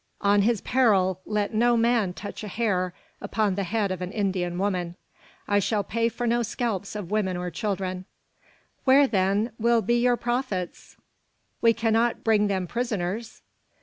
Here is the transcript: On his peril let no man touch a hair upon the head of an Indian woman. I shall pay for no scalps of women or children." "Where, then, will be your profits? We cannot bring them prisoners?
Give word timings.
On 0.21 0.41
his 0.41 0.61
peril 0.61 1.21
let 1.27 1.53
no 1.53 1.77
man 1.77 2.13
touch 2.13 2.43
a 2.43 2.47
hair 2.47 2.91
upon 3.21 3.53
the 3.53 3.63
head 3.65 3.91
of 3.91 4.01
an 4.01 4.11
Indian 4.11 4.57
woman. 4.57 4.95
I 5.47 5.59
shall 5.59 5.83
pay 5.83 6.09
for 6.09 6.25
no 6.25 6.41
scalps 6.41 6.95
of 6.95 7.11
women 7.11 7.37
or 7.37 7.51
children." 7.51 8.05
"Where, 8.83 9.05
then, 9.05 9.51
will 9.59 9.83
be 9.83 10.01
your 10.01 10.17
profits? 10.17 10.97
We 11.61 11.73
cannot 11.75 12.23
bring 12.23 12.47
them 12.47 12.65
prisoners? 12.65 13.43